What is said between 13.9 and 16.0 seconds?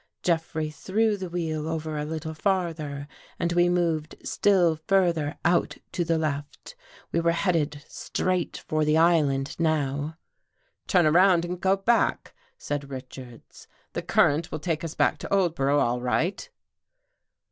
The current will take us back to Oldborough